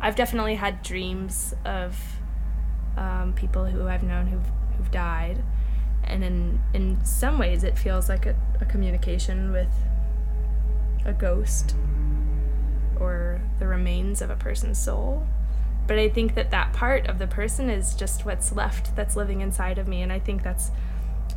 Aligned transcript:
I've 0.00 0.16
definitely 0.16 0.54
had 0.54 0.82
dreams 0.82 1.54
of 1.64 1.96
um, 2.96 3.32
people 3.34 3.64
who 3.66 3.86
I've 3.86 4.02
known 4.02 4.26
who've 4.26 4.46
who've 4.76 4.90
died, 4.90 5.42
and 6.04 6.22
in 6.24 6.60
in 6.72 7.04
some 7.04 7.38
ways 7.38 7.64
it 7.64 7.78
feels 7.78 8.08
like 8.08 8.26
a, 8.26 8.36
a 8.60 8.64
communication 8.64 9.52
with 9.52 9.72
a 11.04 11.12
ghost 11.12 11.74
or 12.98 13.40
the 13.58 13.66
remains 13.66 14.20
of 14.20 14.30
a 14.30 14.36
person's 14.36 14.78
soul. 14.78 15.26
But 15.86 15.98
I 15.98 16.08
think 16.08 16.34
that 16.34 16.50
that 16.50 16.72
part 16.72 17.06
of 17.06 17.18
the 17.18 17.26
person 17.26 17.70
is 17.70 17.94
just 17.94 18.26
what's 18.26 18.52
left 18.52 18.94
that's 18.94 19.16
living 19.16 19.40
inside 19.40 19.78
of 19.78 19.88
me, 19.88 20.02
and 20.02 20.12
I 20.12 20.18
think 20.18 20.42
that's 20.42 20.70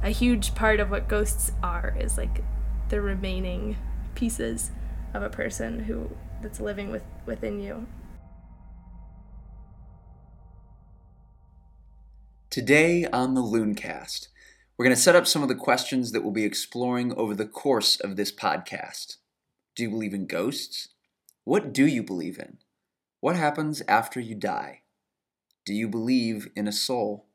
a 0.03 0.09
huge 0.09 0.55
part 0.55 0.79
of 0.79 0.89
what 0.89 1.07
ghosts 1.07 1.51
are 1.63 1.95
is 1.99 2.17
like 2.17 2.43
the 2.89 3.01
remaining 3.01 3.77
pieces 4.15 4.71
of 5.13 5.23
a 5.23 5.29
person 5.29 5.79
who 5.81 6.09
that's 6.41 6.59
living 6.59 6.91
with 6.91 7.03
within 7.25 7.59
you. 7.59 7.87
Today 12.51 13.05
on 13.13 13.33
the 13.33 13.41
Looncast, 13.41 14.27
we're 14.77 14.83
going 14.83 14.93
to 14.93 15.01
set 15.01 15.15
up 15.15 15.25
some 15.25 15.41
of 15.41 15.47
the 15.47 15.55
questions 15.55 16.11
that 16.11 16.21
we'll 16.21 16.33
be 16.33 16.43
exploring 16.43 17.13
over 17.13 17.33
the 17.33 17.45
course 17.45 17.97
of 17.97 18.17
this 18.17 18.29
podcast. 18.29 19.15
Do 19.73 19.83
you 19.83 19.89
believe 19.89 20.13
in 20.13 20.27
ghosts? 20.27 20.89
What 21.45 21.71
do 21.71 21.87
you 21.87 22.03
believe 22.03 22.37
in? 22.37 22.57
What 23.21 23.37
happens 23.37 23.81
after 23.87 24.19
you 24.19 24.35
die? 24.35 24.81
Do 25.65 25.73
you 25.73 25.87
believe 25.87 26.49
in 26.53 26.67
a 26.67 26.73
soul? 26.73 27.27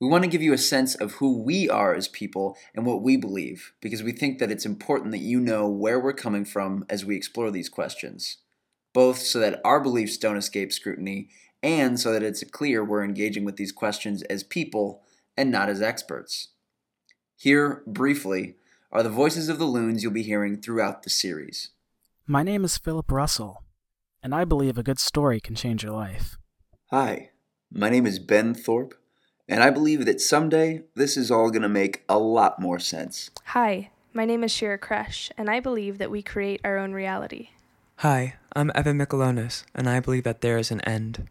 We 0.00 0.08
want 0.08 0.24
to 0.24 0.30
give 0.30 0.42
you 0.42 0.52
a 0.52 0.58
sense 0.58 0.96
of 0.96 1.12
who 1.12 1.40
we 1.40 1.70
are 1.70 1.94
as 1.94 2.08
people 2.08 2.56
and 2.74 2.84
what 2.84 3.00
we 3.00 3.16
believe, 3.16 3.74
because 3.80 4.02
we 4.02 4.10
think 4.10 4.40
that 4.40 4.50
it's 4.50 4.66
important 4.66 5.12
that 5.12 5.18
you 5.18 5.38
know 5.38 5.68
where 5.68 6.00
we're 6.00 6.14
coming 6.14 6.44
from 6.44 6.84
as 6.90 7.04
we 7.04 7.14
explore 7.14 7.52
these 7.52 7.68
questions, 7.68 8.38
both 8.92 9.18
so 9.18 9.38
that 9.38 9.60
our 9.64 9.78
beliefs 9.78 10.16
don't 10.16 10.36
escape 10.36 10.72
scrutiny 10.72 11.28
and 11.64 11.98
so 11.98 12.12
that 12.12 12.22
it's 12.22 12.44
clear 12.44 12.84
we're 12.84 13.02
engaging 13.02 13.44
with 13.44 13.56
these 13.56 13.72
questions 13.72 14.22
as 14.24 14.42
people 14.42 15.02
and 15.34 15.50
not 15.50 15.70
as 15.70 15.80
experts. 15.80 16.48
Here, 17.36 17.82
briefly, 17.86 18.56
are 18.92 19.02
the 19.02 19.08
voices 19.08 19.48
of 19.48 19.58
the 19.58 19.64
loons 19.64 20.02
you'll 20.02 20.12
be 20.12 20.22
hearing 20.22 20.60
throughout 20.60 21.02
the 21.02 21.10
series. 21.10 21.70
My 22.26 22.42
name 22.42 22.64
is 22.64 22.76
Philip 22.76 23.10
Russell, 23.10 23.64
and 24.22 24.34
I 24.34 24.44
believe 24.44 24.76
a 24.76 24.82
good 24.82 25.00
story 25.00 25.40
can 25.40 25.54
change 25.54 25.82
your 25.82 25.92
life. 25.92 26.36
Hi, 26.90 27.30
my 27.72 27.88
name 27.88 28.06
is 28.06 28.18
Ben 28.18 28.54
Thorpe, 28.54 28.94
and 29.48 29.62
I 29.62 29.70
believe 29.70 30.04
that 30.04 30.20
someday 30.20 30.82
this 30.94 31.16
is 31.16 31.30
all 31.30 31.50
going 31.50 31.62
to 31.62 31.68
make 31.68 32.04
a 32.10 32.18
lot 32.18 32.60
more 32.60 32.78
sense. 32.78 33.30
Hi, 33.46 33.90
my 34.12 34.26
name 34.26 34.44
is 34.44 34.52
Shira 34.52 34.78
Kresh, 34.78 35.30
and 35.38 35.48
I 35.48 35.60
believe 35.60 35.96
that 35.96 36.10
we 36.10 36.22
create 36.22 36.60
our 36.62 36.76
own 36.76 36.92
reality. 36.92 37.48
Hi, 37.96 38.34
I'm 38.54 38.70
Evan 38.74 38.98
Michelonis, 38.98 39.64
and 39.74 39.88
I 39.88 40.00
believe 40.00 40.24
that 40.24 40.42
there 40.42 40.58
is 40.58 40.70
an 40.70 40.82
end. 40.82 41.28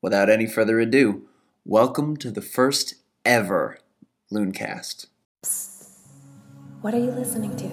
Without 0.00 0.30
any 0.30 0.46
further 0.46 0.78
ado, 0.78 1.22
welcome 1.64 2.16
to 2.18 2.30
the 2.30 2.40
first 2.40 2.94
ever 3.24 3.80
Looncast. 4.30 5.06
What 6.82 6.94
are 6.94 6.98
you 6.98 7.10
listening 7.10 7.56
to? 7.56 7.66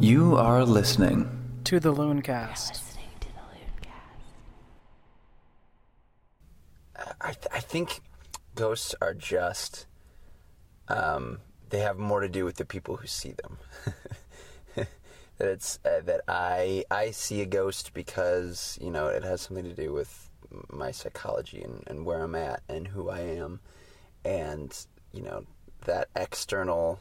You 0.00 0.36
are 0.36 0.64
listening 0.64 1.28
To 1.64 1.78
the 1.78 1.92
Looncast. 1.92 2.82
I, 7.20 7.32
th- 7.32 7.46
I 7.52 7.60
think 7.60 8.00
ghosts 8.54 8.94
are 9.02 9.12
just 9.12 9.86
um, 10.88 11.38
they 11.70 11.80
have 11.80 11.98
more 11.98 12.20
to 12.20 12.28
do 12.28 12.44
with 12.44 12.56
the 12.56 12.64
people 12.64 12.96
who 12.96 13.06
see 13.06 13.32
them. 13.32 13.58
That 15.38 15.48
it's 15.48 15.78
uh, 15.84 16.00
that 16.04 16.22
I 16.28 16.84
I 16.90 17.10
see 17.10 17.42
a 17.42 17.46
ghost 17.46 17.92
because 17.92 18.78
you 18.80 18.90
know 18.90 19.08
it 19.08 19.22
has 19.22 19.42
something 19.42 19.64
to 19.64 19.74
do 19.74 19.92
with 19.92 20.30
my 20.70 20.90
psychology 20.92 21.62
and, 21.62 21.82
and 21.86 22.06
where 22.06 22.22
I'm 22.22 22.34
at 22.34 22.62
and 22.68 22.88
who 22.88 23.10
I 23.10 23.20
am. 23.20 23.60
And 24.24 24.74
you 25.12 25.22
know 25.22 25.44
that 25.84 26.08
external 26.16 27.00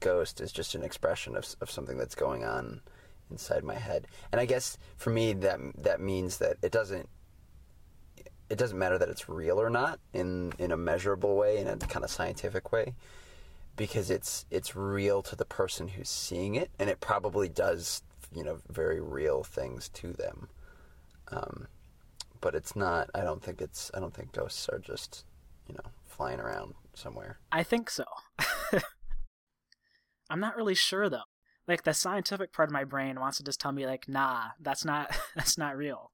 ghost 0.00 0.42
is 0.42 0.52
just 0.52 0.74
an 0.74 0.82
expression 0.82 1.36
of 1.36 1.46
of 1.62 1.70
something 1.70 1.96
that's 1.96 2.14
going 2.14 2.44
on 2.44 2.82
inside 3.30 3.64
my 3.64 3.76
head. 3.76 4.06
And 4.30 4.40
I 4.40 4.44
guess 4.44 4.76
for 4.98 5.08
me 5.08 5.32
that 5.32 5.58
that 5.78 6.00
means 6.00 6.36
that 6.36 6.58
it 6.62 6.72
doesn't 6.72 7.08
it 8.50 8.58
doesn't 8.58 8.78
matter 8.78 8.98
that 8.98 9.08
it's 9.08 9.26
real 9.26 9.58
or 9.58 9.70
not 9.70 10.00
in 10.12 10.52
in 10.58 10.70
a 10.70 10.76
measurable 10.76 11.34
way 11.34 11.56
in 11.56 11.66
a 11.66 11.78
kind 11.78 12.04
of 12.04 12.10
scientific 12.10 12.72
way 12.72 12.94
because 13.80 14.10
it's 14.10 14.44
it's 14.50 14.76
real 14.76 15.22
to 15.22 15.34
the 15.34 15.46
person 15.46 15.88
who's 15.88 16.10
seeing 16.10 16.54
it 16.54 16.70
and 16.78 16.90
it 16.90 17.00
probably 17.00 17.48
does 17.48 18.02
you 18.30 18.44
know 18.44 18.58
very 18.68 19.00
real 19.00 19.42
things 19.42 19.88
to 19.88 20.12
them 20.12 20.50
um, 21.28 21.66
but 22.42 22.54
it's 22.54 22.76
not 22.76 23.08
i 23.14 23.22
don't 23.22 23.42
think 23.42 23.62
it's 23.62 23.90
i 23.94 23.98
don't 23.98 24.12
think 24.12 24.32
ghosts 24.32 24.68
are 24.68 24.78
just 24.78 25.24
you 25.66 25.74
know 25.74 25.90
flying 26.04 26.38
around 26.38 26.74
somewhere 26.92 27.38
I 27.50 27.62
think 27.62 27.88
so. 27.88 28.04
I'm 30.28 30.40
not 30.40 30.56
really 30.56 30.74
sure 30.74 31.08
though. 31.08 31.22
Like 31.66 31.84
the 31.84 31.94
scientific 31.94 32.52
part 32.52 32.68
of 32.68 32.74
my 32.74 32.84
brain 32.84 33.18
wants 33.18 33.38
to 33.38 33.44
just 33.44 33.60
tell 33.60 33.72
me 33.72 33.86
like, 33.86 34.06
nah, 34.06 34.48
that's 34.60 34.84
not 34.84 35.16
that's 35.34 35.56
not 35.56 35.78
real. 35.78 36.10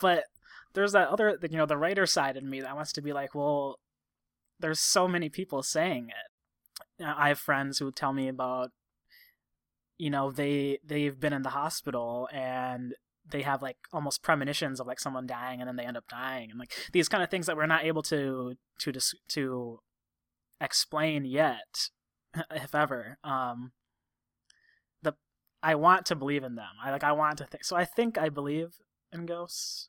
But 0.00 0.24
there's 0.72 0.92
that 0.92 1.08
other, 1.08 1.38
you 1.42 1.58
know, 1.58 1.66
the 1.66 1.76
writer 1.76 2.06
side 2.06 2.38
in 2.38 2.48
me 2.48 2.62
that 2.62 2.74
wants 2.74 2.92
to 2.94 3.02
be 3.02 3.12
like, 3.12 3.34
well, 3.34 3.78
there's 4.58 4.80
so 4.80 5.06
many 5.06 5.28
people 5.28 5.62
saying 5.62 6.08
it. 6.08 6.31
I 7.00 7.28
have 7.28 7.38
friends 7.38 7.78
who 7.78 7.90
tell 7.90 8.12
me 8.12 8.28
about, 8.28 8.70
you 9.98 10.10
know, 10.10 10.30
they 10.30 10.78
they've 10.84 11.18
been 11.18 11.32
in 11.32 11.42
the 11.42 11.50
hospital 11.50 12.28
and 12.32 12.94
they 13.28 13.42
have 13.42 13.62
like 13.62 13.76
almost 13.92 14.22
premonitions 14.22 14.80
of 14.80 14.86
like 14.86 15.00
someone 15.00 15.26
dying 15.26 15.60
and 15.60 15.68
then 15.68 15.76
they 15.76 15.84
end 15.84 15.96
up 15.96 16.08
dying 16.08 16.50
and 16.50 16.58
like 16.58 16.72
these 16.92 17.08
kind 17.08 17.22
of 17.22 17.30
things 17.30 17.46
that 17.46 17.56
we're 17.56 17.66
not 17.66 17.84
able 17.84 18.02
to 18.02 18.56
to 18.78 18.92
dis- 18.92 19.14
to 19.28 19.80
explain 20.60 21.24
yet 21.24 21.88
if 22.50 22.74
ever 22.74 23.18
um 23.24 23.72
the 25.02 25.14
i 25.62 25.74
want 25.74 26.06
to 26.06 26.16
believe 26.16 26.42
in 26.42 26.56
them. 26.56 26.74
I 26.82 26.90
like 26.90 27.04
i 27.04 27.12
want 27.12 27.38
to 27.38 27.44
think 27.44 27.64
so 27.64 27.76
i 27.76 27.84
think 27.84 28.18
i 28.18 28.28
believe 28.28 28.76
in 29.12 29.26
ghosts. 29.26 29.88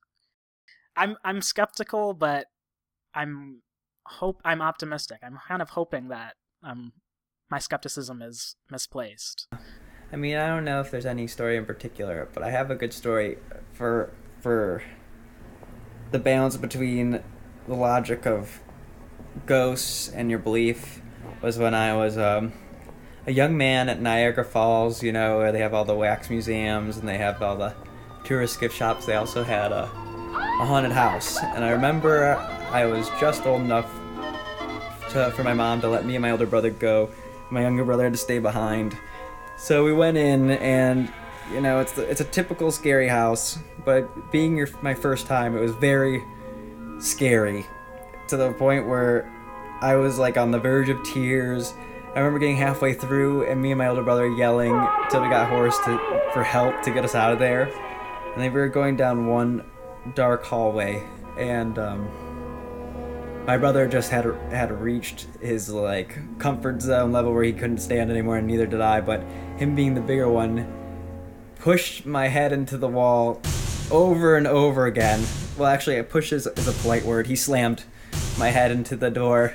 I'm 0.96 1.18
i'm 1.24 1.42
skeptical 1.42 2.14
but 2.14 2.48
i'm 3.14 3.62
hope 4.06 4.42
i'm 4.46 4.62
optimistic. 4.62 5.20
I'm 5.24 5.40
kind 5.48 5.62
of 5.62 5.72
hoping 5.72 6.10
that 6.10 6.36
um 6.64 6.94
my 7.50 7.60
skepticism 7.60 8.22
is 8.22 8.56
misplaced 8.72 9.48
I 10.14 10.16
mean, 10.16 10.38
I 10.38 10.46
don't 10.48 10.64
know 10.64 10.80
if 10.80 10.92
there's 10.92 11.08
any 11.08 11.26
story 11.26 11.58
in 11.58 11.66
particular, 11.66 12.30
but 12.36 12.44
I 12.44 12.52
have 12.52 12.70
a 12.70 12.76
good 12.76 12.94
story 12.94 13.40
for 13.72 14.14
for 14.42 14.84
the 16.12 16.20
balance 16.20 16.56
between 16.56 17.24
the 17.68 17.74
logic 17.74 18.28
of 18.28 18.62
ghosts 19.48 20.10
and 20.10 20.30
your 20.30 20.38
belief 20.38 21.02
was 21.42 21.58
when 21.58 21.74
I 21.74 21.96
was 21.96 22.16
um, 22.20 22.54
a 23.26 23.32
young 23.32 23.58
man 23.58 23.90
at 23.90 24.00
Niagara 24.00 24.46
Falls, 24.46 25.02
you 25.02 25.12
know, 25.12 25.40
where 25.40 25.52
they 25.52 25.60
have 25.60 25.74
all 25.74 25.84
the 25.84 25.96
wax 25.96 26.30
museums 26.30 26.98
and 26.98 27.08
they 27.08 27.18
have 27.18 27.42
all 27.42 27.58
the 27.58 27.74
tourist 28.24 28.60
gift 28.60 28.76
shops. 28.76 29.08
They 29.08 29.16
also 29.16 29.44
had 29.44 29.72
a, 29.72 29.86
a 29.86 30.66
haunted 30.66 30.92
house. 30.92 31.42
And 31.42 31.66
I 31.66 31.72
remember 31.72 32.36
I 32.72 32.86
was 32.86 33.10
just 33.20 33.48
old 33.48 33.62
enough 33.62 33.92
to, 35.14 35.32
for 35.32 35.44
my 35.44 35.54
mom 35.54 35.82
to 35.82 35.90
let 35.90 36.06
me 36.06 36.16
and 36.16 36.22
my 36.22 36.32
older 36.32 36.46
brother 36.46 36.70
go. 36.70 37.10
My 37.50 37.62
younger 37.62 37.84
brother 37.84 38.04
had 38.04 38.14
to 38.14 38.20
stay 38.20 38.40
behind. 38.40 38.98
So 39.58 39.84
we 39.84 39.94
went 39.94 40.18
in, 40.18 40.52
and 40.52 41.12
you 41.52 41.62
know, 41.62 41.80
it's 41.80 41.94
the, 41.94 42.10
it's 42.10 42.22
a 42.22 42.26
typical 42.26 42.72
scary 42.72 43.08
house, 43.08 43.60
but 43.86 44.32
being 44.32 44.58
your 44.58 44.68
my 44.82 44.94
first 44.94 45.28
time, 45.28 45.56
it 45.56 45.62
was 45.62 45.72
very 45.76 46.24
scary 47.00 47.66
to 48.28 48.38
the 48.38 48.54
point 48.54 48.88
where 48.88 49.32
I 49.82 49.96
was 49.96 50.18
like 50.18 50.38
on 50.38 50.52
the 50.52 50.60
verge 50.60 50.90
of 50.90 51.04
tears. 51.04 51.74
I 52.16 52.20
remember 52.20 52.40
getting 52.40 52.58
halfway 52.58 52.94
through, 52.94 53.50
and 53.50 53.62
me 53.62 53.72
and 53.72 53.78
my 53.78 53.88
older 53.88 54.04
brother 54.04 54.30
yelling 54.30 54.74
till 55.10 55.22
we 55.22 55.30
got 55.30 55.50
hoarse 55.50 55.78
to 55.86 56.00
for 56.34 56.44
help 56.44 56.82
to 56.84 56.92
get 56.92 57.04
us 57.04 57.16
out 57.16 57.32
of 57.32 57.40
there. 57.40 57.64
And 58.34 58.42
then 58.42 58.54
we 58.54 58.60
were 58.60 58.70
going 58.70 58.96
down 58.96 59.28
one 59.28 59.64
dark 60.16 60.44
hallway, 60.44 61.08
and 61.38 61.78
um, 61.78 62.10
my 63.46 63.58
brother 63.58 63.88
just 63.88 64.10
had 64.10 64.26
had 64.52 64.72
reached 64.72 65.28
his 65.42 65.70
like 65.70 66.18
comfort 66.40 66.82
zone 66.82 67.12
level 67.12 67.34
where 67.34 67.44
he 67.44 67.54
couldn't 67.54 67.80
stand 67.80 68.10
anymore, 68.10 68.38
and 68.38 68.48
neither 68.48 68.66
did 68.66 68.82
I. 68.82 69.02
But 69.02 69.22
him 69.58 69.76
being 69.76 69.94
the 69.94 70.02
bigger 70.02 70.30
one, 70.30 70.66
pushed 71.60 72.06
my 72.06 72.28
head 72.28 72.54
into 72.54 72.78
the 72.78 72.88
wall 72.88 73.42
over 73.92 74.38
and 74.38 74.48
over 74.48 74.86
again. 74.86 75.24
Well, 75.58 75.68
actually, 75.68 75.98
it 75.98 76.10
pushes 76.10 76.48
is 76.48 76.68
a 76.68 76.72
polite 76.72 77.04
word. 77.04 77.28
He 77.28 77.36
slammed 77.36 77.84
my 78.38 78.50
head 78.50 78.72
into 78.72 78.96
the 78.96 79.12
door 79.12 79.54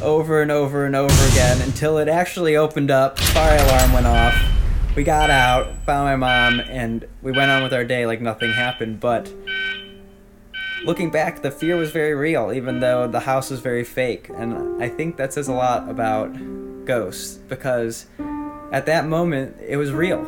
over 0.00 0.42
and 0.42 0.50
over 0.50 0.84
and 0.84 0.96
over 0.96 1.28
again 1.30 1.60
until 1.62 1.98
it 1.98 2.08
actually 2.08 2.56
opened 2.56 2.90
up. 2.90 3.18
Fire 3.18 3.62
alarm 3.64 3.92
went 3.92 4.06
off. 4.06 4.34
We 4.96 5.04
got 5.04 5.30
out, 5.30 5.74
found 5.86 6.04
my 6.04 6.16
mom, 6.16 6.60
and 6.60 7.06
we 7.22 7.32
went 7.32 7.50
on 7.50 7.62
with 7.62 7.72
our 7.72 7.84
day 7.84 8.04
like 8.04 8.20
nothing 8.20 8.52
happened. 8.52 9.00
But 9.00 9.32
looking 10.84 11.10
back, 11.10 11.42
the 11.42 11.50
fear 11.50 11.76
was 11.76 11.90
very 11.90 12.14
real, 12.14 12.52
even 12.52 12.80
though 12.80 13.06
the 13.06 13.20
house 13.20 13.50
was 13.50 13.60
very 13.60 13.84
fake. 13.84 14.28
And 14.30 14.82
I 14.82 14.88
think 14.88 15.16
that 15.16 15.32
says 15.32 15.48
a 15.48 15.52
lot 15.52 15.88
about 15.88 16.32
ghosts 16.84 17.36
because 17.48 18.06
at 18.72 18.86
that 18.86 19.06
moment, 19.06 19.56
it 19.60 19.76
was 19.76 19.92
real. 19.92 20.20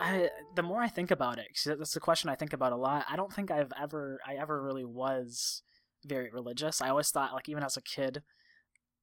I 0.00 0.30
the 0.54 0.62
more 0.62 0.82
I 0.82 0.88
think 0.88 1.10
about 1.10 1.38
it, 1.38 1.48
'cause 1.54 1.78
that's 1.78 1.96
a 1.96 2.00
question 2.00 2.28
I 2.28 2.34
think 2.34 2.52
about 2.52 2.72
a 2.72 2.76
lot. 2.76 3.06
I 3.08 3.16
don't 3.16 3.32
think 3.32 3.50
I've 3.50 3.72
ever 3.80 4.20
I 4.26 4.34
ever 4.34 4.62
really 4.62 4.84
was 4.84 5.62
very 6.04 6.30
religious. 6.30 6.82
I 6.82 6.90
always 6.90 7.10
thought 7.10 7.32
like 7.32 7.48
even 7.48 7.62
as 7.62 7.76
a 7.78 7.82
kid 7.82 8.22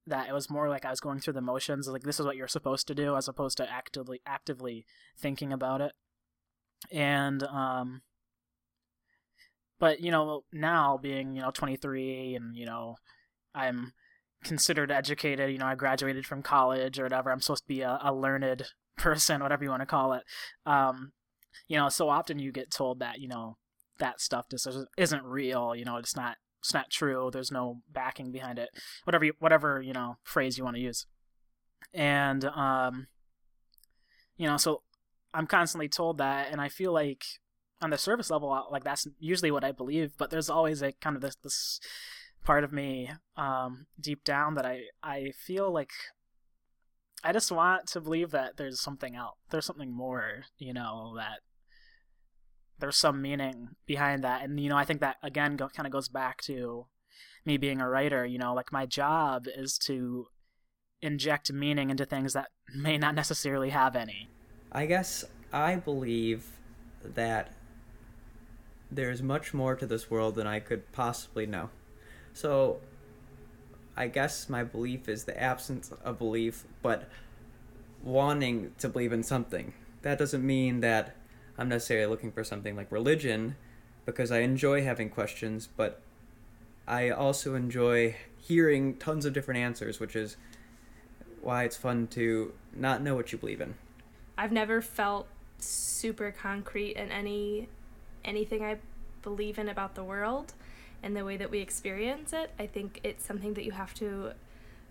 that 0.08 0.28
it 0.28 0.34
was 0.34 0.50
more 0.50 0.70
like 0.70 0.86
I 0.86 0.90
was 0.90 1.00
going 1.00 1.20
through 1.20 1.34
the 1.34 1.42
motions, 1.42 1.88
like 1.88 2.04
this 2.04 2.20
is 2.20 2.26
what 2.26 2.36
you're 2.36 2.48
supposed 2.48 2.88
to 2.88 2.96
do, 2.96 3.16
as 3.16 3.28
opposed 3.28 3.58
to 3.58 3.72
actively 3.72 4.22
actively 4.26 4.86
thinking 5.18 5.54
about 5.54 5.82
it. 5.82 5.94
And 6.92 7.44
um, 7.44 8.02
but 9.80 10.02
you 10.02 10.12
know 10.12 10.44
now 10.52 10.98
being 10.98 11.36
you 11.36 11.42
know 11.42 11.52
23 11.52 12.36
and 12.36 12.56
you 12.56 12.66
know 12.66 12.96
I'm 13.54 13.94
considered 14.44 14.92
educated. 14.92 15.52
You 15.52 15.60
know 15.60 15.68
I 15.68 15.76
graduated 15.76 16.26
from 16.26 16.42
college 16.42 17.00
or 17.00 17.04
whatever. 17.04 17.32
I'm 17.32 17.42
supposed 17.42 17.64
to 17.64 17.68
be 17.68 17.82
a, 17.82 18.00
a 18.02 18.14
learned 18.14 18.64
person, 18.98 19.42
whatever 19.42 19.64
you 19.64 19.70
want 19.70 19.82
to 19.82 19.88
call 19.88 20.14
it. 20.14 20.24
Um, 20.66 21.12
you 21.68 21.78
know, 21.78 21.90
so 21.90 22.10
often 22.10 22.40
you 22.40 22.52
get 22.52 22.72
told 22.72 23.00
that 23.00 23.20
you 23.20 23.28
know 23.28 23.58
that 24.00 24.20
stuff 24.20 24.48
just 24.50 24.68
isn't 24.98 25.24
real. 25.24 25.76
You 25.76 25.86
know, 25.86 25.98
it's 25.98 26.16
not 26.16 26.38
it's 26.62 26.74
not 26.74 26.90
true. 26.90 27.30
There's 27.34 27.52
no 27.52 27.82
backing 27.92 28.32
behind 28.32 28.60
it. 28.60 28.70
Whatever 29.04 29.26
you, 29.26 29.34
whatever 29.40 29.82
you 29.82 29.94
know 29.94 30.18
phrase 30.24 30.58
you 30.58 30.64
want 30.64 30.76
to 30.76 30.82
use. 30.82 31.08
And 31.94 32.46
um, 32.46 33.08
you 34.38 34.48
know, 34.48 34.58
so 34.58 34.84
I'm 35.34 35.48
constantly 35.48 35.90
told 35.90 36.20
that, 36.20 36.52
and 36.52 36.62
I 36.62 36.70
feel 36.70 36.94
like 36.94 37.24
on 37.82 37.90
the 37.90 37.98
surface 37.98 38.30
level, 38.30 38.68
like 38.72 38.84
that's 38.84 39.08
usually 39.20 39.52
what 39.52 39.64
I 39.64 39.72
believe. 39.72 40.14
But 40.18 40.30
there's 40.30 40.50
always 40.50 40.82
a 40.82 40.92
kind 40.94 41.16
of 41.16 41.22
this 41.22 41.36
this 41.44 41.80
part 42.44 42.64
of 42.64 42.72
me 42.72 43.12
um, 43.36 43.88
deep 44.00 44.24
down 44.24 44.56
that 44.56 44.66
I 44.66 44.84
I 45.02 45.32
feel 45.36 45.72
like 45.72 45.92
I 47.24 47.34
just 47.34 47.52
want 47.52 47.88
to 47.88 48.02
believe 48.02 48.32
that 48.32 48.58
there's 48.58 48.82
something 48.82 49.16
else. 49.16 49.38
There's 49.50 49.66
something 49.66 49.92
more, 49.92 50.44
you 50.58 50.74
know, 50.74 51.14
that 51.18 51.40
there's 52.82 52.98
some 52.98 53.22
meaning 53.22 53.70
behind 53.86 54.24
that. 54.24 54.44
And, 54.44 54.60
you 54.60 54.70
know, 54.70 54.76
I 54.76 54.84
think 54.84 55.00
that, 55.00 55.18
again, 55.24 55.56
go, 55.56 55.70
kind 55.70 55.86
of 55.88 55.94
goes 55.94 56.10
back 56.10 56.42
to 56.42 56.88
me 57.46 57.58
being 57.58 57.80
a 57.80 57.88
writer. 57.88 58.26
You 58.26 58.40
know, 58.40 58.54
like 58.54 58.72
my 58.72 58.86
job 58.86 59.46
is 59.48 59.78
to 59.86 60.28
inject 61.02 61.52
meaning 61.54 61.90
into 61.90 62.06
things 62.06 62.34
that 62.34 62.50
may 62.76 62.98
not 62.98 63.16
necessarily 63.16 63.70
have 63.70 63.96
any. 63.96 64.30
I 64.72 64.86
guess 64.86 65.24
I 65.54 65.76
believe 65.76 66.46
that 67.04 67.54
there's 68.92 69.22
much 69.22 69.54
more 69.54 69.76
to 69.76 69.86
this 69.86 70.12
world 70.12 70.36
than 70.36 70.48
I 70.48 70.60
could 70.60 70.92
possibly 70.92 71.46
know. 71.46 71.70
So, 72.34 72.80
I 73.96 74.08
guess 74.08 74.50
my 74.50 74.64
belief 74.64 75.08
is 75.10 75.26
the 75.26 75.42
absence 75.42 75.92
of 76.04 76.18
belief, 76.18 76.64
but 76.82 77.10
wanting 78.04 78.74
to 78.80 78.90
believe 78.90 79.12
in 79.14 79.24
something. 79.24 79.74
That 80.02 80.18
doesn't 80.18 80.46
mean 80.46 80.80
that 80.80 81.16
I'm 81.58 81.70
necessarily 81.70 82.08
looking 82.08 82.32
for 82.32 82.44
something 82.44 82.76
like 82.76 82.92
religion, 82.92 83.56
because 84.06 84.32
I 84.32 84.40
enjoy 84.40 84.84
having 84.84 85.10
questions, 85.10 85.68
but 85.76 86.02
I 86.88 87.10
also 87.10 87.56
enjoy 87.56 88.16
hearing 88.38 88.96
tons 88.98 89.26
of 89.26 89.34
different 89.34 89.60
answers, 89.60 90.00
which 90.00 90.16
is 90.16 90.38
why 91.42 91.64
it's 91.64 91.78
fun 91.78 92.08
to 92.08 92.54
not 92.76 93.02
know 93.02 93.16
what 93.16 93.32
you 93.32 93.38
believe 93.38 93.62
in. 93.62 93.76
I've 94.38 94.52
never 94.52 94.82
felt 94.82 95.28
super 95.60 96.32
concrete 96.32 96.94
in 96.94 97.12
any 97.12 97.70
anything 98.26 98.64
I 98.64 98.78
believe 99.22 99.60
in 99.60 99.70
about 99.70 99.96
the 99.96 100.04
world 100.04 100.54
and 101.04 101.16
the 101.16 101.26
way 101.26 101.38
that 101.38 101.50
we 101.50 101.60
experience 101.60 102.34
it. 102.34 102.52
I 102.60 102.68
think 102.68 103.00
it's 103.04 103.26
something 103.26 103.54
that 103.56 103.64
you 103.64 103.72
have 103.72 103.94
to 103.96 104.34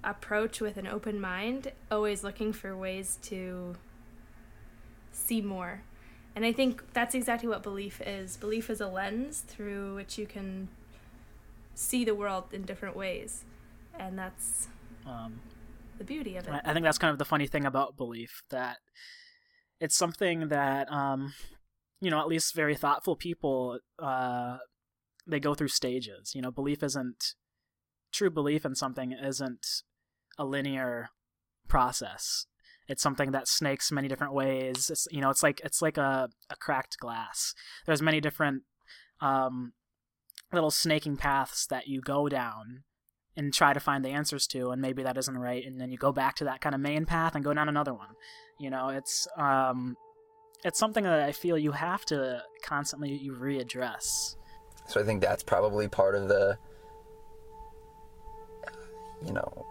approach 0.03 0.61
with 0.61 0.77
an 0.77 0.87
open 0.87 1.21
mind, 1.21 1.73
always 1.91 2.25
looking 2.25 2.53
for 2.53 2.77
ways 2.77 3.19
to 3.23 3.75
see 5.12 5.41
more. 5.41 5.83
And 6.37 6.44
I 6.44 6.53
think 6.53 6.93
that's 6.93 7.15
exactly 7.15 7.49
what 7.49 7.62
belief 7.62 8.00
is. 8.00 8.37
Belief 8.37 8.71
is 8.71 8.81
a 8.81 8.87
lens 8.87 9.41
through 9.41 9.97
which 9.97 10.17
you 10.17 10.27
can 10.27 10.69
see 11.75 12.05
the 12.05 12.15
world 12.15 12.44
in 12.53 12.62
different 12.62 12.97
ways. 12.97 13.44
And 13.99 14.19
that's 14.19 14.69
Um, 15.06 15.41
the 15.99 16.05
beauty 16.05 16.37
of 16.37 16.47
it. 16.47 16.55
I 16.65 16.73
think 16.73 16.85
that's 16.85 16.99
kind 16.99 17.12
of 17.12 17.19
the 17.19 17.25
funny 17.25 17.47
thing 17.47 17.67
about 17.67 17.97
belief 17.97 18.43
that 18.50 18.79
it's 19.81 19.97
something 19.97 20.49
that 20.49 20.91
um, 20.93 21.32
you 22.00 22.11
know 22.11 22.21
at 22.21 22.29
least 22.29 22.55
very 22.55 22.76
thoughtful 22.76 23.17
people 23.17 23.79
uh, 23.99 24.59
they 25.26 25.41
go 25.41 25.55
through 25.55 25.69
stages. 25.69 26.35
You 26.35 26.43
know, 26.43 26.50
belief 26.50 26.83
isn't 26.83 27.35
true 28.12 28.31
belief 28.31 28.65
in 28.65 28.75
something 28.75 29.12
isn't 29.12 29.67
a 30.38 30.44
linear 30.44 31.11
process. 31.69 32.47
It's 32.91 33.03
something 33.03 33.31
that 33.31 33.49
snakes 33.49 33.93
many 33.93 34.09
different 34.09 34.35
ways. 34.35 34.91
It's 34.91 35.07
you 35.11 35.21
know 35.21 35.31
it's 35.31 35.43
like 35.43 35.61
it's 35.65 35.81
like 35.81 35.97
a, 35.97 36.29
a 36.51 36.57
cracked 36.57 36.99
glass. 36.99 37.55
There's 37.87 38.03
many 38.03 38.21
different 38.21 38.65
um, 39.21 39.73
little 40.53 40.71
snaking 40.71 41.17
paths 41.17 41.67
that 41.67 41.87
you 41.87 42.01
go 42.01 42.29
down 42.29 42.83
and 43.37 43.55
try 43.55 43.73
to 43.73 43.81
find 43.81 44.05
the 44.05 44.09
answers 44.09 44.47
to 44.49 44.71
and 44.71 44.83
maybe 44.83 45.03
that 45.05 45.17
isn't 45.17 45.39
right 45.39 45.65
and 45.65 45.81
then 45.81 45.91
you 45.91 45.97
go 45.97 46.13
back 46.13 46.35
to 46.35 46.45
that 46.45 46.61
kind 46.61 46.75
of 46.75 46.81
main 46.81 47.07
path 47.07 47.35
and 47.37 47.45
go 47.45 47.55
down 47.55 47.69
another 47.69 47.95
one 47.95 48.09
you 48.59 48.69
know 48.69 48.89
it's 48.89 49.29
um 49.37 49.97
it's 50.65 50.79
something 50.79 51.05
that 51.05 51.23
i 51.23 51.31
feel 51.31 51.57
you 51.57 51.71
have 51.71 52.05
to 52.05 52.43
constantly 52.65 53.31
readdress 53.33 54.35
So 54.89 55.01
I 55.01 55.05
think 55.05 55.21
that's 55.23 55.45
probably 55.45 55.87
part 55.87 56.17
of 56.17 56.27
the, 56.27 56.59
you 59.25 59.33
know, 59.33 59.67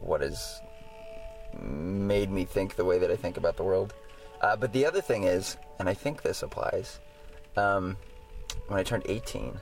what 0.00 0.20
has 0.20 0.60
made 1.58 2.30
me 2.30 2.44
think 2.44 2.76
the 2.76 2.84
way 2.84 2.98
that 2.98 3.10
I 3.10 3.16
think 3.16 3.36
about 3.36 3.56
the 3.56 3.62
world. 3.62 3.94
Uh, 4.40 4.56
but 4.56 4.72
the 4.72 4.86
other 4.86 5.00
thing 5.00 5.24
is, 5.24 5.56
and 5.78 5.88
I 5.88 5.94
think 5.94 6.22
this 6.22 6.42
applies, 6.42 7.00
um, 7.56 7.96
when 8.68 8.78
I 8.78 8.82
turned 8.82 9.04
18, 9.06 9.58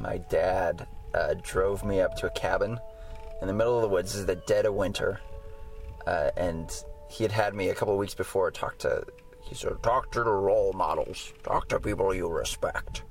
my 0.00 0.18
dad 0.18 0.86
uh, 1.14 1.34
drove 1.42 1.84
me 1.84 2.00
up 2.00 2.16
to 2.16 2.26
a 2.26 2.30
cabin 2.30 2.78
in 3.40 3.46
the 3.46 3.54
middle 3.54 3.76
of 3.76 3.82
the 3.82 3.88
woods. 3.88 4.12
This 4.12 4.20
is 4.20 4.26
the 4.26 4.36
dead 4.36 4.66
of 4.66 4.74
winter. 4.74 5.20
Uh, 6.06 6.30
and 6.36 6.72
he 7.08 7.24
had 7.24 7.32
had 7.32 7.54
me 7.54 7.68
a 7.68 7.74
couple 7.74 7.96
weeks 7.96 8.14
before 8.14 8.50
talk 8.50 8.78
to, 8.78 9.04
he 9.42 9.54
said, 9.54 9.82
talk 9.82 10.10
to 10.12 10.22
the 10.24 10.30
role 10.30 10.72
models, 10.72 11.32
talk 11.42 11.68
to 11.68 11.80
people 11.80 12.14
you 12.14 12.28
respect 12.28 13.02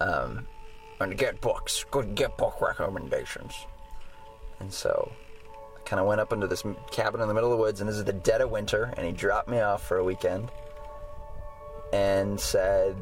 um, 0.00 0.46
and 1.00 1.16
get 1.16 1.40
books. 1.40 1.84
Go 1.90 2.02
get 2.02 2.36
book 2.36 2.60
recommendations. 2.60 3.54
And 4.60 4.72
so 4.72 5.12
kind 5.88 5.98
of 5.98 6.06
went 6.06 6.20
up 6.20 6.34
into 6.34 6.46
this 6.46 6.62
cabin 6.90 7.22
in 7.22 7.28
the 7.28 7.34
middle 7.34 7.50
of 7.50 7.58
the 7.58 7.62
woods, 7.62 7.80
and 7.80 7.88
this 7.88 7.96
is 7.96 8.04
the 8.04 8.12
dead 8.12 8.42
of 8.42 8.50
winter, 8.50 8.92
and 8.96 9.06
he 9.06 9.12
dropped 9.12 9.48
me 9.48 9.58
off 9.58 9.82
for 9.82 9.96
a 9.96 10.04
weekend 10.04 10.50
and 11.94 12.38
said, 12.38 12.94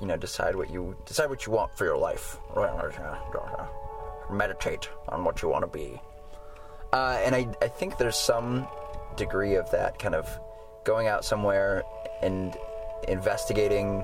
you 0.00 0.06
know, 0.06 0.16
decide 0.16 0.56
what 0.56 0.70
you 0.70 0.96
decide 1.04 1.28
what 1.28 1.44
you 1.44 1.52
want 1.52 1.76
for 1.76 1.84
your 1.84 1.98
life. 1.98 2.38
Meditate 4.30 4.88
on 5.10 5.22
what 5.22 5.42
you 5.42 5.48
want 5.48 5.62
to 5.62 5.78
be. 5.78 6.00
Uh, 6.94 7.20
and 7.22 7.34
I, 7.34 7.46
I 7.60 7.68
think 7.68 7.98
there's 7.98 8.16
some 8.16 8.66
degree 9.16 9.56
of 9.56 9.70
that 9.72 9.98
kind 9.98 10.14
of 10.14 10.26
going 10.84 11.08
out 11.08 11.24
somewhere 11.24 11.82
and 12.22 12.56
investigating 13.06 14.02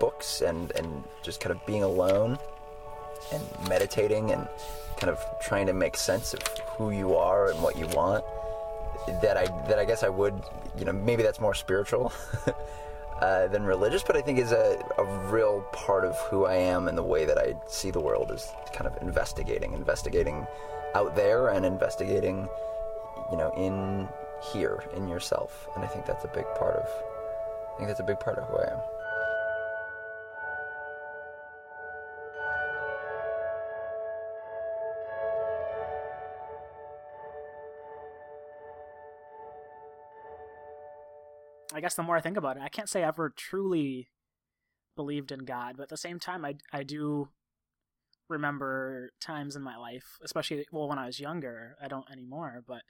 books 0.00 0.40
and, 0.40 0.70
and 0.72 1.04
just 1.22 1.40
kind 1.40 1.54
of 1.54 1.64
being 1.66 1.82
alone 1.82 2.38
and 3.32 3.42
meditating 3.68 4.30
and 4.32 4.48
kind 4.96 5.10
of 5.10 5.22
trying 5.40 5.66
to 5.66 5.72
make 5.72 5.96
sense 5.96 6.34
of 6.34 6.42
who 6.76 6.90
you 6.90 7.14
are 7.14 7.50
and 7.50 7.62
what 7.62 7.76
you 7.76 7.86
want 7.88 8.24
that 9.22 9.36
I 9.36 9.46
that 9.68 9.78
I 9.78 9.84
guess 9.84 10.02
I 10.02 10.08
would 10.08 10.42
you 10.78 10.84
know 10.84 10.92
maybe 10.92 11.22
that's 11.22 11.40
more 11.40 11.54
spiritual 11.54 12.12
uh, 13.20 13.46
than 13.48 13.64
religious 13.64 14.02
but 14.02 14.16
I 14.16 14.20
think 14.20 14.38
is 14.38 14.52
a, 14.52 14.82
a 14.98 15.04
real 15.28 15.62
part 15.72 16.04
of 16.04 16.16
who 16.30 16.46
I 16.46 16.54
am 16.54 16.88
and 16.88 16.96
the 16.96 17.02
way 17.02 17.24
that 17.24 17.38
I 17.38 17.54
see 17.66 17.90
the 17.90 18.00
world 18.00 18.30
is 18.32 18.50
kind 18.72 18.86
of 18.86 19.00
investigating 19.02 19.72
investigating 19.72 20.46
out 20.94 21.14
there 21.14 21.48
and 21.48 21.64
investigating 21.64 22.48
you 23.30 23.36
know 23.36 23.52
in 23.56 24.08
here 24.52 24.84
in 24.94 25.08
yourself. 25.08 25.68
And 25.74 25.84
I 25.84 25.86
think 25.86 26.06
that's 26.06 26.24
a 26.24 26.28
big 26.28 26.46
part 26.58 26.76
of 26.76 26.88
I 27.74 27.76
think 27.78 27.88
that's 27.88 28.00
a 28.00 28.04
big 28.04 28.20
part 28.20 28.38
of 28.38 28.48
who 28.48 28.56
I 28.58 28.72
am 28.72 28.80
i 41.76 41.80
guess 41.80 41.94
the 41.94 42.02
more 42.02 42.16
i 42.16 42.20
think 42.20 42.36
about 42.36 42.56
it 42.56 42.62
i 42.62 42.68
can't 42.68 42.88
say 42.88 43.02
i 43.04 43.08
ever 43.08 43.30
truly 43.30 44.08
believed 44.96 45.30
in 45.30 45.40
god 45.40 45.76
but 45.76 45.84
at 45.84 45.88
the 45.88 45.96
same 45.96 46.18
time 46.18 46.44
i, 46.44 46.54
I 46.72 46.82
do 46.82 47.28
remember 48.28 49.10
times 49.20 49.56
in 49.56 49.62
my 49.62 49.76
life, 49.76 50.18
especially 50.22 50.66
well 50.72 50.88
when 50.88 50.98
I 50.98 51.06
was 51.06 51.20
younger. 51.20 51.76
I 51.82 51.88
don't 51.88 52.10
anymore, 52.10 52.62
but 52.66 52.82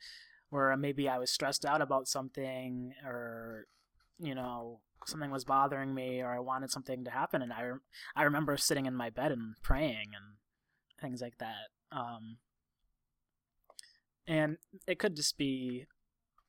where 0.51 0.77
maybe 0.77 1.09
I 1.09 1.19
was 1.19 1.31
stressed 1.31 1.65
out 1.65 1.83
about 1.83 2.09
something 2.09 2.93
or 3.05 3.67
you 4.19 4.35
know 4.35 4.81
something 5.05 5.31
was 5.31 5.45
bothering 5.45 5.95
me 5.95 6.21
or 6.21 6.33
I 6.33 6.39
wanted 6.39 6.71
something 6.71 7.05
to 7.05 7.11
happen 7.11 7.43
and 7.43 7.53
I 7.53 7.71
I 8.15 8.23
remember 8.23 8.57
sitting 8.57 8.87
in 8.87 8.95
my 8.95 9.11
bed 9.11 9.33
and 9.33 9.55
praying 9.63 10.11
and 10.15 10.37
things 11.01 11.21
like 11.21 11.39
that. 11.39 11.69
Um, 11.93 12.39
and 14.27 14.57
it 14.87 14.99
could 14.99 15.15
just 15.15 15.39
be 15.39 15.87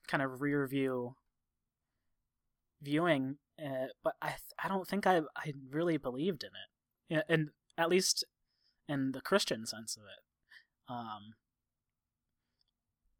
kind 0.07 0.23
of 0.23 0.41
rear 0.41 0.65
view 0.67 1.15
viewing, 2.81 3.37
uh, 3.63 3.87
but 4.03 4.15
I 4.21 4.35
I 4.63 4.67
don't 4.67 4.87
think 4.87 5.07
I 5.07 5.21
I 5.35 5.53
really 5.69 5.97
believed 5.97 6.43
in 6.43 6.49
it, 6.49 7.13
yeah, 7.13 7.21
and 7.29 7.49
at 7.77 7.89
least 7.89 8.25
in 8.87 9.11
the 9.11 9.21
Christian 9.21 9.65
sense 9.65 9.97
of 9.97 10.03
it. 10.03 10.91
Um, 10.91 11.33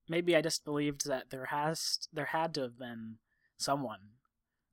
maybe 0.07 0.35
I 0.35 0.41
just 0.41 0.63
believed 0.65 1.07
that 1.07 1.29
there 1.29 1.45
has 1.45 2.07
there 2.13 2.25
had 2.25 2.53
to 2.55 2.61
have 2.61 2.79
been 2.79 3.17
someone 3.57 3.99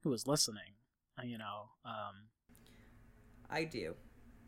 who 0.03 0.11
was 0.11 0.27
listening, 0.27 0.75
uh, 1.19 1.25
you 1.25 1.39
know. 1.39 1.71
Um, 1.85 2.29
I 3.51 3.65
do 3.65 3.95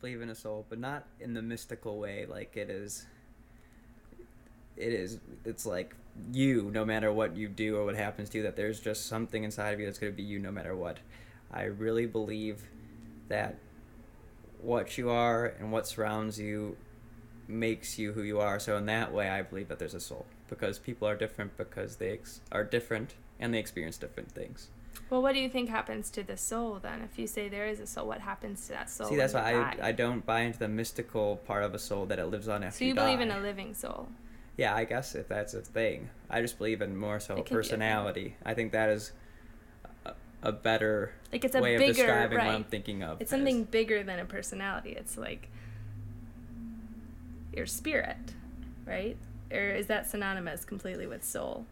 believe 0.00 0.20
in 0.20 0.30
a 0.30 0.34
soul, 0.34 0.66
but 0.68 0.78
not 0.78 1.06
in 1.20 1.34
the 1.34 1.42
mystical 1.42 1.98
way 1.98 2.26
like 2.26 2.56
it 2.56 2.70
is 2.70 3.06
it 4.76 4.92
is 4.92 5.18
it's 5.44 5.64
like 5.66 5.94
you 6.32 6.70
no 6.72 6.84
matter 6.84 7.12
what 7.12 7.36
you 7.36 7.48
do 7.48 7.76
or 7.76 7.84
what 7.84 7.94
happens 7.96 8.28
to 8.30 8.38
you 8.38 8.42
that 8.44 8.56
there's 8.56 8.80
just 8.80 9.06
something 9.06 9.44
inside 9.44 9.70
of 9.74 9.80
you 9.80 9.86
that's 9.86 9.98
going 9.98 10.12
to 10.12 10.16
be 10.16 10.22
you 10.22 10.38
no 10.38 10.50
matter 10.50 10.74
what 10.74 10.98
i 11.52 11.62
really 11.64 12.06
believe 12.06 12.62
that 13.28 13.56
what 14.60 14.96
you 14.96 15.10
are 15.10 15.46
and 15.58 15.70
what 15.72 15.86
surrounds 15.86 16.38
you 16.38 16.76
makes 17.48 17.98
you 17.98 18.12
who 18.12 18.22
you 18.22 18.40
are 18.40 18.58
so 18.58 18.76
in 18.76 18.86
that 18.86 19.12
way 19.12 19.28
i 19.28 19.42
believe 19.42 19.68
that 19.68 19.78
there's 19.78 19.94
a 19.94 20.00
soul 20.00 20.26
because 20.48 20.78
people 20.78 21.06
are 21.06 21.16
different 21.16 21.56
because 21.56 21.96
they 21.96 22.10
ex- 22.12 22.40
are 22.50 22.64
different 22.64 23.14
and 23.38 23.52
they 23.52 23.58
experience 23.58 23.96
different 23.98 24.30
things 24.32 24.68
Well, 25.10 25.20
what 25.22 25.34
do 25.34 25.40
you 25.40 25.48
think 25.50 25.68
happens 25.68 26.10
to 26.12 26.22
the 26.24 26.36
soul 26.38 26.78
then? 26.82 27.02
If 27.02 27.18
you 27.18 27.26
say 27.26 27.48
there 27.50 27.66
is 27.68 27.80
a 27.80 27.86
soul, 27.86 28.06
what 28.08 28.20
happens 28.20 28.66
to 28.66 28.72
that 28.72 28.88
soul? 28.90 29.08
see 29.10 29.16
that's 29.16 29.34
why 29.34 29.52
I. 29.54 29.88
I 29.88 29.92
don't 29.92 30.24
buy 30.24 30.40
into 30.40 30.58
the 30.58 30.68
mystical 30.68 31.36
part 31.48 31.62
of 31.64 31.74
a 31.74 31.78
soul 31.78 32.06
that 32.06 32.18
it 32.18 32.26
lives 32.26 32.48
on 32.48 32.64
after 32.64 32.78
So 32.78 32.84
you 32.86 32.94
die. 32.94 33.04
believe 33.04 33.20
in 33.20 33.30
a 33.30 33.38
living 33.40 33.74
soul? 33.74 34.08
Yeah, 34.56 34.74
I 34.74 34.84
guess 34.84 35.14
if 35.14 35.28
that's 35.28 35.52
a 35.54 35.60
thing. 35.60 36.08
I 36.30 36.40
just 36.40 36.56
believe 36.58 36.80
in 36.80 36.96
more 36.96 37.20
so 37.20 37.34
It 37.34 37.36
can 37.36 37.42
be 37.42 37.42
a 37.42 37.44
thing. 37.44 37.56
personality. 37.58 38.36
I 38.44 38.54
think 38.54 38.72
that 38.72 38.88
is 38.88 39.12
a, 40.06 40.12
a 40.42 40.52
better 40.52 41.12
Like 41.32 41.44
it's 41.44 41.54
a 41.54 41.60
way 41.60 41.76
bigger 41.76 41.90
of 41.90 41.96
describing 41.96 42.38
right. 42.38 42.46
what 42.46 42.54
I'm 42.54 42.64
thinking 42.64 43.02
of. 43.02 43.20
It's 43.20 43.32
as- 43.32 43.38
something 43.38 43.64
bigger 43.64 44.02
than 44.02 44.18
a 44.18 44.24
personality. 44.24 44.90
It's 44.92 45.18
like 45.18 45.48
your 47.54 47.66
spirit, 47.66 48.16
right? 48.86 49.16
Or 49.52 49.60
is 49.70 49.86
that 49.88 50.08
synonymous 50.08 50.64
completely 50.64 51.06
with 51.06 51.24
soul? 51.24 51.66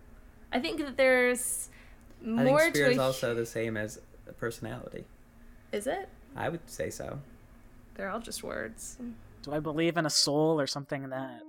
I 0.52 0.60
think 0.60 0.78
that 0.80 0.96
there's 0.96 1.68
more 2.22 2.40
I 2.40 2.44
more 2.44 2.60
think 2.60 2.74
spirit 2.76 2.88
to 2.90 2.92
is 2.94 2.98
also 2.98 3.34
the 3.34 3.46
same 3.46 3.76
as 3.76 4.00
a 4.28 4.32
personality. 4.32 5.04
Is 5.72 5.86
it? 5.86 6.08
I 6.36 6.48
would 6.48 6.68
say 6.70 6.90
so. 6.90 7.18
They're 7.94 8.10
all 8.10 8.20
just 8.20 8.42
words. 8.42 8.98
do 9.42 9.52
I 9.52 9.60
believe 9.60 9.96
in 9.96 10.06
a 10.06 10.10
soul 10.10 10.60
or 10.60 10.66
something 10.66 11.08
that 11.10 11.42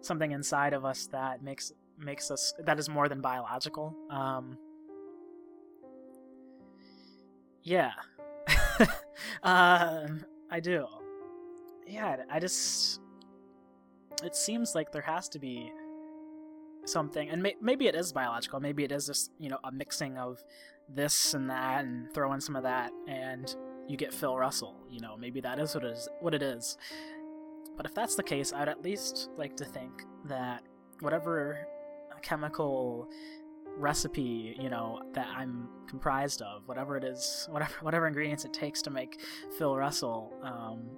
something 0.00 0.32
inside 0.32 0.72
of 0.72 0.84
us 0.84 1.06
that 1.08 1.42
makes 1.42 1.72
makes 1.98 2.30
us 2.30 2.54
that 2.64 2.78
is 2.78 2.88
more 2.88 3.08
than 3.08 3.20
biological? 3.20 3.94
Um, 4.10 4.58
yeah, 7.62 7.92
um, 9.42 10.24
I 10.50 10.60
do. 10.60 10.86
Yeah, 11.86 12.16
I 12.30 12.38
just 12.38 13.00
it 14.22 14.36
seems 14.36 14.74
like 14.74 14.92
there 14.92 15.02
has 15.02 15.28
to 15.30 15.38
be 15.38 15.72
something, 16.84 17.28
and 17.28 17.42
may- 17.42 17.56
maybe 17.60 17.86
it 17.86 17.94
is 17.94 18.12
biological. 18.12 18.60
Maybe 18.60 18.84
it 18.84 18.92
is 18.92 19.06
just 19.06 19.30
you 19.38 19.48
know 19.48 19.58
a 19.64 19.72
mixing 19.72 20.16
of 20.18 20.42
this 20.88 21.34
and 21.34 21.50
that, 21.50 21.84
and 21.84 22.12
throw 22.14 22.32
in 22.32 22.40
some 22.40 22.56
of 22.56 22.62
that, 22.62 22.92
and 23.08 23.54
you 23.88 23.96
get 23.96 24.12
Phil 24.12 24.36
Russell. 24.36 24.76
You 24.88 25.00
know, 25.00 25.16
maybe 25.16 25.40
that 25.40 25.58
is 25.58 25.74
what 25.74 25.84
it 25.84 25.92
is. 25.92 26.08
What 26.20 26.34
it 26.34 26.42
is. 26.42 26.78
But 27.80 27.86
if 27.86 27.94
that's 27.94 28.14
the 28.14 28.22
case, 28.22 28.52
I'd 28.52 28.68
at 28.68 28.82
least 28.82 29.30
like 29.38 29.56
to 29.56 29.64
think 29.64 30.04
that 30.26 30.64
whatever 31.00 31.66
chemical 32.20 33.08
recipe 33.78 34.54
you 34.60 34.68
know 34.68 35.00
that 35.14 35.26
I'm 35.34 35.66
comprised 35.88 36.42
of, 36.42 36.68
whatever 36.68 36.98
it 36.98 37.04
is, 37.04 37.48
whatever 37.50 37.72
whatever 37.80 38.06
ingredients 38.06 38.44
it 38.44 38.52
takes 38.52 38.82
to 38.82 38.90
make 38.90 39.18
Phil 39.56 39.74
Russell, 39.74 40.30
um, 40.42 40.90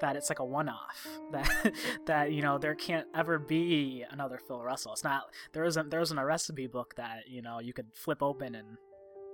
that 0.00 0.14
it's 0.14 0.28
like 0.28 0.38
a 0.38 0.44
one-off. 0.44 1.08
That 1.32 1.74
that 2.06 2.30
you 2.30 2.42
know 2.42 2.58
there 2.58 2.76
can't 2.76 3.08
ever 3.12 3.40
be 3.40 4.04
another 4.08 4.38
Phil 4.46 4.62
Russell. 4.62 4.92
It's 4.92 5.02
not 5.02 5.24
there 5.52 5.64
isn't 5.64 5.90
there 5.90 6.00
isn't 6.00 6.16
a 6.16 6.24
recipe 6.24 6.68
book 6.68 6.94
that 6.94 7.24
you 7.26 7.42
know 7.42 7.58
you 7.58 7.72
could 7.72 7.88
flip 7.92 8.22
open 8.22 8.54
and 8.54 8.78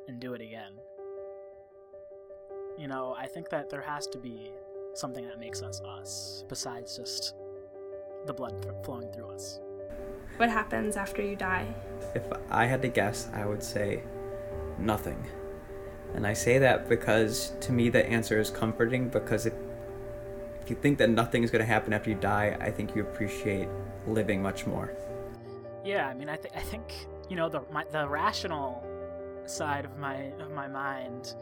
and 0.06 0.18
do 0.18 0.32
it 0.32 0.40
again. 0.40 0.72
You 2.78 2.88
know, 2.88 3.14
I 3.18 3.26
think 3.26 3.50
that 3.50 3.68
there 3.68 3.82
has 3.82 4.06
to 4.06 4.18
be 4.18 4.50
something 4.94 5.26
that 5.26 5.38
makes 5.38 5.62
us 5.62 5.80
us 5.80 6.44
besides 6.48 6.96
just 6.96 7.34
the 8.26 8.32
blood 8.32 8.54
f- 8.66 8.84
flowing 8.84 9.10
through 9.12 9.30
us. 9.30 9.60
What 10.36 10.50
happens 10.50 10.96
after 10.96 11.22
you 11.22 11.36
die? 11.36 11.66
If 12.14 12.24
I 12.50 12.66
had 12.66 12.82
to 12.82 12.88
guess, 12.88 13.28
I 13.32 13.44
would 13.46 13.62
say 13.62 14.02
nothing. 14.78 15.24
And 16.14 16.26
I 16.26 16.32
say 16.32 16.58
that 16.58 16.88
because 16.88 17.52
to 17.60 17.72
me 17.72 17.88
the 17.88 18.04
answer 18.06 18.40
is 18.40 18.50
comforting 18.50 19.08
because 19.08 19.46
if 19.46 19.54
if 20.60 20.70
you 20.70 20.76
think 20.76 20.98
that 20.98 21.08
nothing 21.08 21.42
is 21.44 21.50
going 21.50 21.60
to 21.60 21.66
happen 21.66 21.94
after 21.94 22.10
you 22.10 22.16
die, 22.16 22.54
I 22.60 22.70
think 22.70 22.94
you 22.94 23.00
appreciate 23.00 23.68
living 24.06 24.42
much 24.42 24.66
more. 24.66 24.92
Yeah, 25.82 26.06
I 26.06 26.12
mean, 26.12 26.28
I 26.28 26.36
think 26.36 26.54
I 26.56 26.60
think 26.60 26.92
you 27.30 27.36
know 27.36 27.48
the 27.48 27.62
my, 27.72 27.84
the 27.90 28.06
rational 28.06 28.84
side 29.46 29.84
of 29.84 29.96
my 29.98 30.30
of 30.40 30.50
my 30.52 30.68
mind 30.68 31.34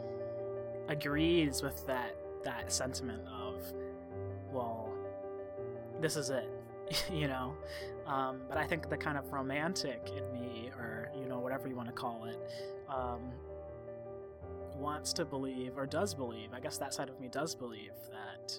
agrees 0.87 1.61
with 1.61 1.85
that 1.87 2.15
that 2.47 2.71
sentiment 2.71 3.21
of, 3.27 3.61
well, 4.53 4.89
this 5.99 6.15
is 6.15 6.29
it, 6.29 6.49
you 7.11 7.27
know. 7.27 7.53
Um, 8.05 8.39
but 8.47 8.57
I 8.57 8.65
think 8.65 8.89
the 8.89 8.97
kind 8.97 9.17
of 9.17 9.31
romantic 9.33 10.09
in 10.15 10.31
me, 10.31 10.71
or 10.77 11.11
you 11.13 11.27
know, 11.27 11.39
whatever 11.39 11.67
you 11.67 11.75
want 11.75 11.89
to 11.89 11.93
call 11.93 12.25
it, 12.25 12.39
um, 12.89 13.19
wants 14.77 15.11
to 15.13 15.25
believe 15.25 15.77
or 15.77 15.85
does 15.85 16.13
believe. 16.13 16.53
I 16.53 16.61
guess 16.61 16.77
that 16.77 16.93
side 16.93 17.09
of 17.09 17.19
me 17.19 17.27
does 17.27 17.53
believe 17.53 17.91
that 18.11 18.53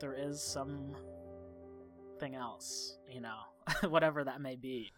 there 0.00 0.14
is 0.14 0.42
some 0.42 0.96
thing 2.18 2.34
else, 2.34 2.98
you 3.08 3.20
know, 3.20 3.38
whatever 3.88 4.24
that 4.24 4.40
may 4.40 4.56
be. 4.56 4.92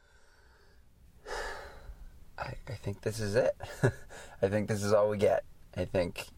I, 2.38 2.54
I 2.66 2.72
think 2.82 3.02
this 3.02 3.20
is 3.20 3.34
it. 3.34 3.54
I 4.42 4.48
think 4.48 4.68
this 4.68 4.82
is 4.82 4.94
all 4.94 5.10
we 5.10 5.18
get. 5.18 5.44
I 5.76 5.84
think 5.84 6.28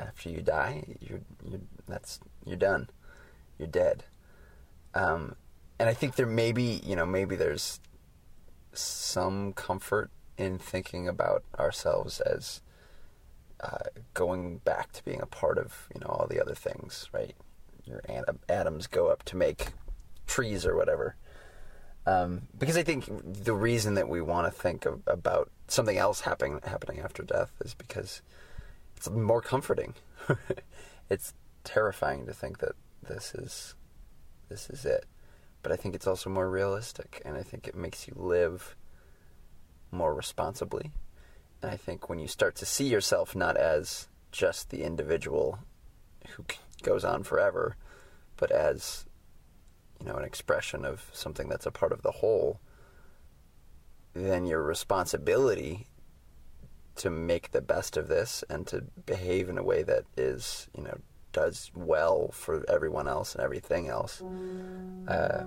after 0.00 0.28
you 0.30 0.40
die, 0.40 0.84
you're 1.00 1.20
you're 1.44 1.60
that's 1.86 2.20
you're 2.44 2.56
done. 2.56 2.88
You're 3.58 3.68
dead. 3.68 4.04
Um, 4.94 5.36
and 5.78 5.88
I 5.88 5.94
think 5.94 6.16
there 6.16 6.26
may 6.26 6.52
be 6.52 6.80
you 6.84 6.96
know 6.96 7.06
maybe 7.06 7.36
there's 7.36 7.80
some 8.72 9.52
comfort 9.52 10.10
in 10.36 10.58
thinking 10.58 11.08
about 11.08 11.44
ourselves 11.58 12.20
as 12.20 12.62
uh, 13.62 13.90
going 14.14 14.58
back 14.58 14.92
to 14.92 15.04
being 15.04 15.20
a 15.20 15.26
part 15.26 15.58
of 15.58 15.88
you 15.94 16.00
know 16.00 16.08
all 16.08 16.26
the 16.26 16.40
other 16.40 16.54
things, 16.54 17.08
right? 17.12 17.34
Your 17.84 18.02
atom- 18.08 18.40
atoms 18.48 18.86
go 18.86 19.08
up 19.08 19.24
to 19.24 19.36
make 19.36 19.68
trees 20.26 20.64
or 20.64 20.76
whatever. 20.76 21.16
Um, 22.06 22.42
because 22.58 22.76
I 22.76 22.82
think 22.82 23.04
the 23.44 23.52
reason 23.52 23.94
that 23.94 24.08
we 24.08 24.22
want 24.22 24.46
to 24.46 24.50
think 24.50 24.86
of, 24.86 25.02
about 25.06 25.50
something 25.68 25.98
else 25.98 26.22
happening 26.22 26.60
happening 26.64 27.00
after 27.00 27.22
death 27.22 27.52
is 27.62 27.74
because 27.74 28.22
it's 29.00 29.08
more 29.08 29.40
comforting. 29.40 29.94
it's 31.08 31.32
terrifying 31.64 32.26
to 32.26 32.34
think 32.34 32.58
that 32.58 32.72
this 33.08 33.34
is 33.34 33.74
this 34.50 34.68
is 34.68 34.84
it, 34.84 35.06
but 35.62 35.72
I 35.72 35.76
think 35.76 35.94
it's 35.94 36.06
also 36.06 36.28
more 36.28 36.50
realistic, 36.50 37.22
and 37.24 37.34
I 37.34 37.42
think 37.42 37.66
it 37.66 37.74
makes 37.74 38.06
you 38.06 38.12
live 38.14 38.76
more 39.90 40.12
responsibly. 40.12 40.92
And 41.62 41.70
I 41.70 41.78
think 41.78 42.10
when 42.10 42.18
you 42.18 42.28
start 42.28 42.56
to 42.56 42.66
see 42.66 42.88
yourself 42.88 43.34
not 43.34 43.56
as 43.56 44.08
just 44.32 44.68
the 44.68 44.82
individual 44.82 45.60
who 46.36 46.44
goes 46.82 47.02
on 47.02 47.22
forever, 47.22 47.76
but 48.36 48.50
as 48.50 49.06
you 49.98 50.04
know, 50.04 50.16
an 50.16 50.24
expression 50.24 50.84
of 50.84 51.08
something 51.14 51.48
that's 51.48 51.64
a 51.64 51.70
part 51.70 51.92
of 51.92 52.02
the 52.02 52.10
whole, 52.10 52.60
then 54.12 54.44
your 54.44 54.62
responsibility 54.62 55.86
to 57.00 57.08
make 57.08 57.52
the 57.52 57.62
best 57.62 57.96
of 57.96 58.08
this 58.08 58.44
and 58.50 58.66
to 58.66 58.82
behave 59.06 59.48
in 59.48 59.56
a 59.56 59.62
way 59.62 59.82
that 59.82 60.04
is, 60.18 60.68
you 60.76 60.84
know, 60.84 60.98
does 61.32 61.70
well 61.74 62.28
for 62.30 62.62
everyone 62.68 63.08
else 63.08 63.34
and 63.34 63.42
everything 63.42 63.88
else 63.88 64.22
uh, 65.08 65.44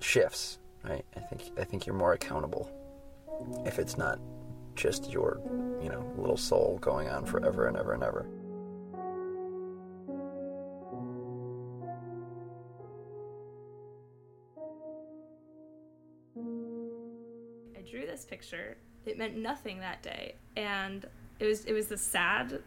shifts. 0.00 0.58
Right? 0.82 1.04
I 1.16 1.20
think 1.20 1.42
I 1.58 1.64
think 1.64 1.84
you're 1.84 1.94
more 1.94 2.14
accountable 2.14 2.70
if 3.66 3.78
it's 3.78 3.98
not 3.98 4.18
just 4.74 5.12
your, 5.12 5.38
you 5.82 5.90
know, 5.90 6.02
little 6.16 6.38
soul 6.38 6.78
going 6.80 7.10
on 7.10 7.26
forever 7.26 7.66
and 7.66 7.76
ever 7.76 7.92
and 7.92 8.02
ever. 8.02 8.26
Picture. 18.24 18.76
It 19.06 19.18
meant 19.18 19.36
nothing 19.36 19.80
that 19.80 20.02
day, 20.02 20.36
and 20.56 21.04
it 21.38 21.46
was 21.46 21.64
it 21.64 21.72
was 21.72 21.88
the 21.88 21.98
sad 21.98 22.62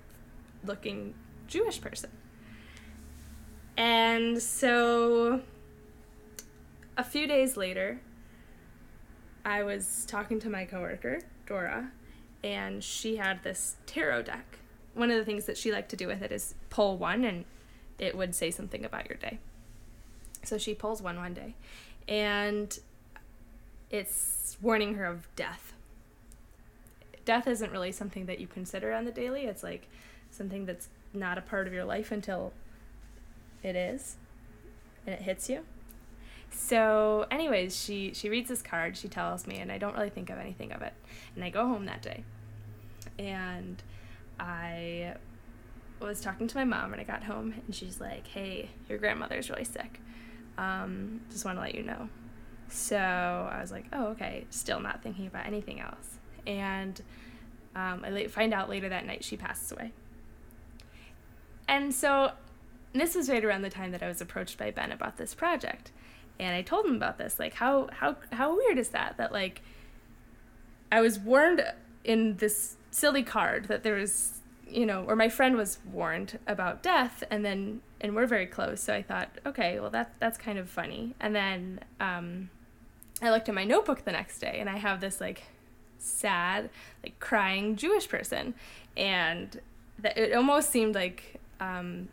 looking 0.63 1.13
Jewish 1.47 1.81
person. 1.81 2.11
And 3.75 4.41
so 4.41 5.41
a 6.97 7.03
few 7.03 7.27
days 7.27 7.57
later, 7.57 7.99
I 9.45 9.63
was 9.63 10.05
talking 10.07 10.39
to 10.39 10.49
my 10.49 10.65
coworker, 10.65 11.21
Dora, 11.45 11.91
and 12.43 12.83
she 12.83 13.17
had 13.17 13.43
this 13.43 13.77
tarot 13.85 14.23
deck. 14.23 14.59
One 14.93 15.11
of 15.11 15.17
the 15.17 15.25
things 15.25 15.45
that 15.45 15.57
she 15.57 15.71
liked 15.71 15.89
to 15.89 15.95
do 15.95 16.07
with 16.07 16.23
it 16.23 16.31
is 16.31 16.55
pull 16.69 16.97
one 16.97 17.23
and 17.23 17.45
it 17.99 18.17
would 18.17 18.33
say 18.33 18.49
something 18.49 18.83
about 18.83 19.07
your 19.07 19.17
day. 19.17 19.39
So 20.43 20.57
she 20.57 20.73
pulls 20.73 21.01
one 21.01 21.17
one 21.17 21.33
day 21.33 21.55
and 22.07 22.77
it's 23.89 24.57
warning 24.61 24.95
her 24.95 25.05
of 25.05 25.27
death. 25.35 25.73
Death 27.25 27.47
isn't 27.47 27.71
really 27.71 27.91
something 27.91 28.25
that 28.25 28.39
you 28.39 28.47
consider 28.47 28.93
on 28.93 29.05
the 29.05 29.11
daily. 29.11 29.45
It's 29.45 29.63
like 29.63 29.87
something 30.31 30.65
that's 30.65 30.89
not 31.13 31.37
a 31.37 31.41
part 31.41 31.67
of 31.67 31.73
your 31.73 31.85
life 31.85 32.11
until 32.11 32.53
it 33.63 33.75
is 33.75 34.15
and 35.05 35.15
it 35.15 35.21
hits 35.21 35.49
you. 35.49 35.63
So, 36.49 37.25
anyways, 37.29 37.75
she 37.75 38.13
she 38.13 38.29
reads 38.29 38.49
this 38.49 38.61
card, 38.61 38.95
she 38.97 39.07
tells 39.07 39.45
me, 39.47 39.57
and 39.57 39.71
I 39.71 39.77
don't 39.77 39.95
really 39.95 40.09
think 40.09 40.29
of 40.29 40.37
anything 40.37 40.71
of 40.71 40.81
it. 40.81 40.93
And 41.35 41.43
I 41.43 41.49
go 41.49 41.67
home 41.67 41.85
that 41.85 42.01
day. 42.01 42.23
And 43.19 43.81
I 44.39 45.15
was 45.99 46.21
talking 46.21 46.47
to 46.47 46.57
my 46.57 46.63
mom 46.63 46.91
when 46.91 46.99
I 46.99 47.03
got 47.03 47.23
home 47.23 47.53
and 47.65 47.75
she's 47.75 47.99
like, 47.99 48.27
"Hey, 48.27 48.69
your 48.87 48.97
grandmother's 48.97 49.49
really 49.49 49.63
sick. 49.65 49.99
Um, 50.57 51.21
just 51.31 51.43
want 51.45 51.57
to 51.57 51.61
let 51.61 51.75
you 51.75 51.83
know." 51.83 52.09
So 52.69 52.97
I 52.97 53.59
was 53.61 53.71
like, 53.71 53.85
"Oh, 53.93 54.07
okay." 54.07 54.45
Still 54.49 54.79
not 54.79 55.01
thinking 55.03 55.27
about 55.27 55.45
anything 55.45 55.79
else. 55.79 56.17
And 56.45 57.01
um, 57.75 58.03
I 58.03 58.27
find 58.27 58.53
out 58.53 58.69
later 58.69 58.89
that 58.89 59.05
night 59.05 59.23
she 59.23 59.37
passes 59.37 59.71
away. 59.71 59.91
And 61.67 61.93
so 61.93 62.31
this 62.93 63.15
was 63.15 63.29
right 63.29 63.43
around 63.43 63.61
the 63.61 63.69
time 63.69 63.91
that 63.91 64.01
I 64.01 64.07
was 64.07 64.21
approached 64.21 64.57
by 64.57 64.71
Ben 64.71 64.91
about 64.91 65.17
this 65.17 65.33
project. 65.33 65.91
And 66.39 66.55
I 66.55 66.61
told 66.61 66.85
him 66.85 66.95
about 66.95 67.17
this. 67.17 67.39
Like, 67.39 67.55
how 67.55 67.89
how 67.91 68.15
how 68.31 68.55
weird 68.55 68.77
is 68.77 68.89
that? 68.89 69.17
That 69.17 69.31
like 69.31 69.61
I 70.91 71.01
was 71.01 71.19
warned 71.19 71.63
in 72.03 72.37
this 72.37 72.77
silly 72.91 73.23
card 73.23 73.65
that 73.65 73.83
there 73.83 73.95
was 73.95 74.33
you 74.69 74.85
know, 74.85 75.05
or 75.07 75.15
my 75.15 75.29
friend 75.29 75.55
was 75.55 75.79
warned 75.91 76.39
about 76.45 76.83
death, 76.83 77.23
and 77.31 77.43
then 77.43 77.81
and 78.01 78.15
we're 78.15 78.27
very 78.27 78.45
close. 78.45 78.81
So 78.81 78.93
I 78.93 79.01
thought, 79.01 79.29
okay, 79.45 79.79
well 79.79 79.89
that 79.91 80.13
that's 80.19 80.37
kind 80.37 80.57
of 80.57 80.69
funny. 80.69 81.15
And 81.19 81.35
then 81.35 81.79
um, 81.99 82.49
I 83.21 83.31
looked 83.31 83.49
at 83.49 83.55
my 83.55 83.63
notebook 83.63 84.05
the 84.05 84.11
next 84.11 84.39
day, 84.39 84.57
and 84.59 84.69
I 84.69 84.77
have 84.77 85.01
this 85.01 85.19
like 85.19 85.43
sad, 85.97 86.69
like 87.03 87.19
crying 87.19 87.75
Jewish 87.75 88.07
person, 88.07 88.53
and 88.95 89.59
that 89.99 90.17
it 90.17 90.33
almost 90.33 90.69
seemed 90.69 90.95
like 90.95 91.39
um, 91.59 92.09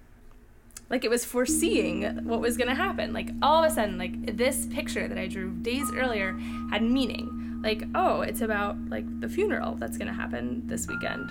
like 0.90 1.04
it 1.04 1.10
was 1.10 1.24
foreseeing 1.24 2.24
what 2.24 2.40
was 2.40 2.56
going 2.56 2.68
to 2.68 2.74
happen. 2.74 3.12
Like 3.12 3.30
all 3.42 3.64
of 3.64 3.70
a 3.70 3.74
sudden 3.74 3.98
like 3.98 4.36
this 4.36 4.66
picture 4.66 5.08
that 5.08 5.18
i 5.18 5.26
drew 5.26 5.50
days 5.50 5.90
earlier 5.94 6.32
had 6.70 6.82
meaning. 6.82 7.60
Like 7.62 7.82
oh 7.94 8.20
it's 8.20 8.40
about 8.40 8.76
like 8.88 9.04
the 9.20 9.28
funeral 9.28 9.74
that's 9.74 9.96
going 9.96 10.08
to 10.08 10.14
happen 10.14 10.66
this 10.66 10.86
weekend. 10.86 11.30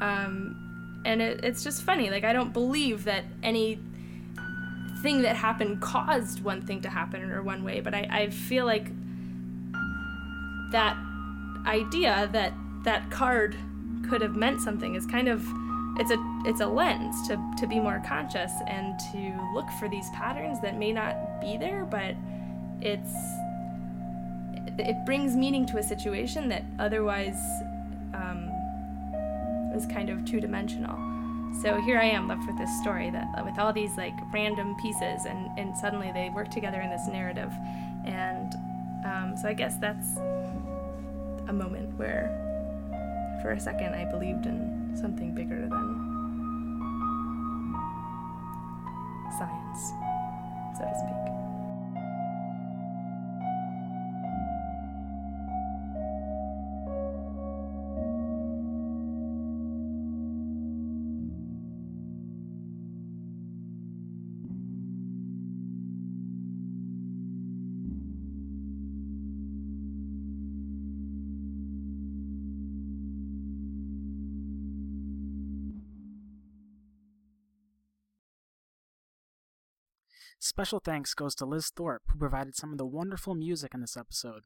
Um, 0.00 1.02
and 1.04 1.20
it, 1.20 1.44
it's 1.44 1.62
just 1.62 1.82
funny. 1.82 2.10
Like 2.10 2.24
i 2.24 2.32
don't 2.32 2.52
believe 2.52 3.04
that 3.04 3.24
any 3.42 3.78
thing 5.02 5.22
that 5.22 5.36
happened 5.36 5.82
caused 5.82 6.42
one 6.42 6.62
thing 6.62 6.80
to 6.80 6.88
happen 6.88 7.30
or 7.30 7.42
one 7.42 7.62
way 7.62 7.78
but 7.78 7.92
i, 7.92 8.08
I 8.10 8.30
feel 8.30 8.64
like 8.64 8.90
that 10.72 10.96
idea 11.66 12.28
that 12.32 12.52
that 12.84 13.10
card 13.10 13.56
could 14.08 14.20
have 14.20 14.36
meant 14.36 14.60
something 14.60 14.94
is 14.94 15.06
kind 15.06 15.28
of 15.28 15.46
it's 15.96 16.10
a 16.10 16.16
it's 16.44 16.60
a 16.60 16.66
lens 16.66 17.26
to 17.28 17.36
to 17.58 17.66
be 17.66 17.78
more 17.78 18.02
conscious 18.06 18.52
and 18.66 18.98
to 18.98 19.50
look 19.54 19.68
for 19.78 19.88
these 19.88 20.10
patterns 20.10 20.60
that 20.60 20.76
may 20.76 20.92
not 20.92 21.40
be 21.40 21.56
there 21.56 21.84
but 21.84 22.14
it's 22.80 23.14
it 24.78 24.96
brings 25.06 25.36
meaning 25.36 25.66
to 25.66 25.78
a 25.78 25.82
situation 25.82 26.48
that 26.48 26.64
otherwise 26.78 27.38
um, 28.14 28.50
was 29.72 29.86
kind 29.86 30.10
of 30.10 30.24
two-dimensional. 30.24 30.96
So 31.62 31.80
here 31.80 31.98
i 31.98 32.04
am 32.04 32.26
left 32.26 32.46
with 32.46 32.58
this 32.58 32.70
story 32.80 33.10
that 33.10 33.44
with 33.44 33.58
all 33.58 33.72
these 33.72 33.96
like 33.96 34.14
random 34.32 34.74
pieces 34.82 35.24
and 35.26 35.56
and 35.56 35.76
suddenly 35.76 36.10
they 36.12 36.30
work 36.30 36.50
together 36.50 36.80
in 36.80 36.90
this 36.90 37.06
narrative. 37.06 37.52
And 38.04 38.52
um, 39.04 39.34
so 39.40 39.48
i 39.48 39.52
guess 39.52 39.76
that's 39.78 40.16
a 41.48 41.52
moment 41.52 41.96
where 41.98 42.40
for 43.42 43.52
a 43.52 43.60
second 43.60 43.94
i 43.94 44.04
believed 44.10 44.46
in 44.46 44.92
something 44.96 45.34
bigger 45.34 45.68
than 45.68 46.14
science, 49.38 49.92
so 50.78 50.84
to 50.84 50.94
speak. 50.94 51.33
Special 80.44 80.78
thanks 80.78 81.14
goes 81.14 81.34
to 81.36 81.46
Liz 81.46 81.70
Thorpe, 81.74 82.02
who 82.06 82.18
provided 82.18 82.54
some 82.54 82.70
of 82.70 82.76
the 82.76 82.84
wonderful 82.84 83.34
music 83.34 83.72
in 83.72 83.80
this 83.80 83.96
episode. 83.96 84.42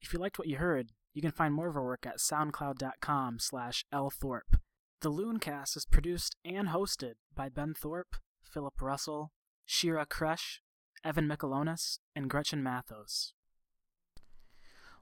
If 0.00 0.14
you 0.14 0.18
liked 0.18 0.38
what 0.38 0.48
you 0.48 0.56
heard, 0.56 0.92
you 1.12 1.20
can 1.20 1.30
find 1.30 1.52
more 1.52 1.68
of 1.68 1.74
her 1.74 1.84
work 1.84 2.06
at 2.06 2.20
soundcloud.com 2.20 3.40
slash 3.40 3.84
lthorpe. 3.92 4.60
The 5.02 5.10
Looncast 5.10 5.76
is 5.76 5.84
produced 5.84 6.36
and 6.42 6.68
hosted 6.68 7.16
by 7.34 7.50
Ben 7.50 7.74
Thorpe, 7.74 8.16
Philip 8.50 8.80
Russell, 8.80 9.30
Shira 9.66 10.06
Kresh, 10.06 10.60
Evan 11.04 11.28
Michelonis, 11.28 11.98
and 12.14 12.30
Gretchen 12.30 12.62
Mathos. 12.62 13.32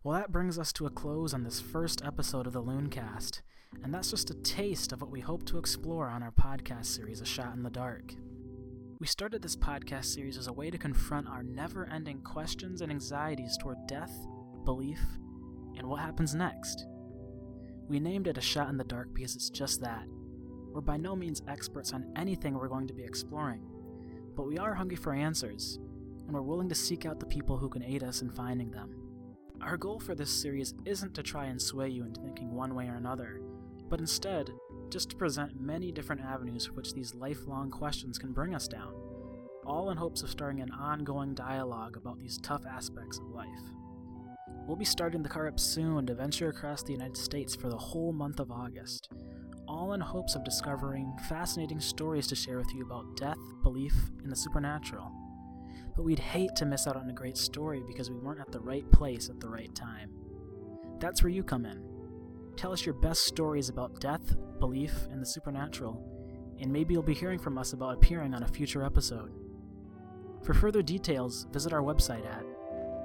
Well, 0.03 0.19
that 0.19 0.33
brings 0.33 0.59
us 0.59 0.73
to 0.73 0.87
a 0.87 0.91
close 0.91 1.33
on 1.33 1.45
this 1.45 1.61
first 1.61 2.05
episode 2.05 2.49
of 2.49 2.55
the 2.55 2.63
Looncast, 2.63 3.41
and 3.85 3.95
that's 3.95 4.11
just 4.11 4.31
a 4.31 4.43
taste 4.43 4.93
of 4.93 5.01
what 5.01 5.13
we 5.13 5.21
hope 5.21 5.47
to 5.47 5.59
explore 5.59 6.09
on 6.09 6.25
our 6.25 6.33
podcast 6.33 6.87
series, 6.87 7.21
A 7.21 7.25
Shot 7.25 7.55
in 7.55 7.63
the 7.63 7.71
Dark. 7.71 8.15
We 9.05 9.09
started 9.09 9.43
this 9.43 9.55
podcast 9.55 10.07
series 10.07 10.39
as 10.39 10.47
a 10.47 10.53
way 10.55 10.71
to 10.71 10.79
confront 10.79 11.29
our 11.29 11.43
never 11.43 11.87
ending 11.93 12.23
questions 12.23 12.81
and 12.81 12.91
anxieties 12.91 13.59
toward 13.61 13.77
death, 13.87 14.11
belief, 14.65 14.99
and 15.77 15.87
what 15.87 16.01
happens 16.01 16.35
next. 16.35 16.87
We 17.87 18.01
named 18.01 18.29
it 18.29 18.39
A 18.39 18.41
Shot 18.41 18.71
in 18.71 18.79
the 18.79 18.85
Dark 18.85 19.13
because 19.13 19.37
it's 19.37 19.51
just 19.51 19.83
that. 19.83 20.07
We're 20.73 20.81
by 20.81 20.97
no 20.97 21.15
means 21.15 21.43
experts 21.47 21.93
on 21.93 22.11
anything 22.17 22.55
we're 22.55 22.67
going 22.67 22.87
to 22.87 22.95
be 22.95 23.05
exploring, 23.05 23.61
but 24.35 24.47
we 24.47 24.57
are 24.57 24.73
hungry 24.73 24.97
for 24.97 25.13
answers, 25.13 25.79
and 26.25 26.33
we're 26.33 26.41
willing 26.41 26.71
to 26.71 26.75
seek 26.75 27.05
out 27.05 27.21
the 27.21 27.27
people 27.27 27.59
who 27.59 27.69
can 27.69 27.85
aid 27.85 28.03
us 28.03 28.23
in 28.23 28.31
finding 28.31 28.71
them. 28.71 28.97
Our 29.61 29.77
goal 29.77 30.01
for 30.01 30.15
this 30.15 30.31
series 30.31 30.73
isn't 30.87 31.13
to 31.13 31.23
try 31.23 31.45
and 31.45 31.61
sway 31.61 31.91
you 31.91 32.07
into 32.07 32.23
thinking 32.23 32.55
one 32.55 32.75
way 32.75 32.89
or 32.89 32.95
another, 32.95 33.43
but 33.91 34.01
instead, 34.01 34.49
just 34.91 35.11
to 35.11 35.17
present 35.17 35.61
many 35.61 35.91
different 35.93 36.23
avenues 36.23 36.67
for 36.67 36.73
which 36.75 36.95
these 36.95 37.15
lifelong 37.15 37.71
questions 37.71 38.19
can 38.19 38.33
bring 38.33 38.55
us 38.55 38.69
down, 38.69 38.93
all 39.67 39.91
in 39.91 39.97
hopes 39.97 40.23
of 40.23 40.31
starting 40.31 40.61
an 40.61 40.71
ongoing 40.71 41.35
dialogue 41.35 41.97
about 41.97 42.19
these 42.19 42.39
tough 42.39 42.65
aspects 42.67 43.19
of 43.19 43.29
life. 43.31 43.49
We'll 44.67 44.77
be 44.77 44.85
starting 44.85 45.23
the 45.23 45.29
car 45.29 45.47
up 45.47 45.61
soon 45.61 46.07
to 46.07 46.15
venture 46.15 46.49
across 46.49 46.83
the 46.83 46.93
United 46.93 47.17
States 47.17 47.55
for 47.55 47.69
the 47.69 47.77
whole 47.77 48.13
month 48.13 48.41
of 48.41 48.51
August, 48.51 49.11
all 49.69 49.93
in 49.93 50.01
hopes 50.01 50.35
of 50.35 50.45
discovering 50.45 51.13
fascinating 51.29 51.81
stories 51.81 52.27
to 52.29 52.35
share 52.35 52.59
with 52.59 52.75
you 52.75 52.85
about 52.85 53.17
death, 53.17 53.39
belief, 53.63 53.95
and 54.23 54.33
the 54.33 54.37
supernatural. 54.37 55.13
But 55.97 56.05
we'd 56.05 56.19
hate 56.19 56.57
to 56.57 56.67
miss 56.67 56.87
out 56.87 56.97
on 56.97 57.11
a 57.11 57.15
great 57.15 57.37
story 57.37 57.83
because 57.87 58.11
we 58.11 58.17
weren't 58.17 58.41
at 58.41 58.53
the 58.53 58.61
right 58.61 58.91
place 58.91 59.29
at 59.29 59.41
the 59.41 59.49
right 59.49 59.75
time. 59.75 60.11
That's 60.99 61.23
where 61.23 61.31
you 61.31 61.43
come 61.43 61.67
in. 61.67 61.94
Tell 62.57 62.73
us 62.73 62.87
your 62.87 62.95
best 62.95 63.25
stories 63.25 63.69
about 63.69 64.01
death, 64.01 64.37
belief, 64.61 65.09
and 65.11 65.21
the 65.21 65.27
supernatural, 65.27 66.01
and 66.61 66.73
maybe 66.73 66.95
you'll 66.95 67.03
be 67.03 67.15
hearing 67.15 67.39
from 67.39 67.59
us 67.59 67.73
about 67.73 67.95
appearing 67.95 68.33
on 68.35 68.45
a 68.45 68.49
future 68.49 68.85
episode. 68.85 69.33
For 70.43 70.55
further 70.55 70.83
details, 70.83 71.47
visit 71.53 71.73
our 71.73 71.83
website 71.83 72.27
at 72.27 72.45